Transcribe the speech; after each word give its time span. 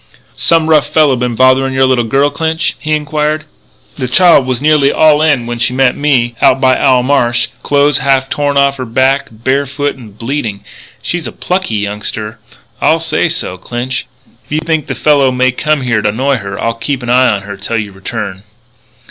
"Some 0.35 0.67
rough 0.67 0.87
fellow 0.87 1.15
been 1.15 1.35
bothering 1.35 1.75
your 1.75 1.85
little 1.85 2.03
daughter, 2.05 2.31
Clinch?" 2.31 2.75
he 2.79 2.93
inquired. 2.93 3.45
"The 3.99 4.07
child 4.07 4.47
was 4.47 4.59
nearly 4.59 4.91
all 4.91 5.21
in 5.21 5.45
when 5.45 5.59
she 5.59 5.73
met 5.73 5.95
me 5.95 6.33
out 6.41 6.59
by 6.59 6.75
Owl 6.75 7.03
Marsh 7.03 7.49
clothes 7.61 7.99
half 7.99 8.27
torn 8.27 8.57
off 8.57 8.77
her 8.77 8.85
back, 8.85 9.27
bare 9.31 9.67
foot 9.67 9.95
and 9.95 10.17
bleeding. 10.17 10.65
She's 11.03 11.27
a 11.27 11.31
plucky 11.31 11.75
youngster. 11.75 12.39
I'll 12.81 12.99
say 12.99 13.29
so, 13.29 13.59
Clinch. 13.59 14.07
If 14.43 14.51
you 14.51 14.59
think 14.61 14.87
the 14.87 14.95
fellow 14.95 15.29
may 15.29 15.51
come 15.51 15.81
here 15.81 16.01
to 16.01 16.09
annoy 16.09 16.37
her 16.37 16.59
I'll 16.59 16.73
keep 16.73 17.03
an 17.03 17.11
eye 17.11 17.29
on 17.35 17.43
her 17.43 17.55
till 17.55 17.77
you 17.77 17.91
return." 17.91 18.41